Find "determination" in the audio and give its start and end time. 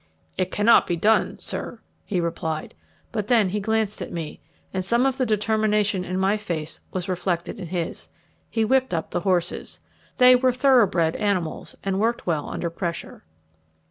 5.27-6.03